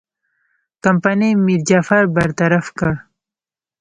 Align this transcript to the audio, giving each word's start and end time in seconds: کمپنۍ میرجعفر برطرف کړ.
کمپنۍ 0.83 1.31
میرجعفر 1.45 2.03
برطرف 2.15 2.65
کړ. 2.79 2.91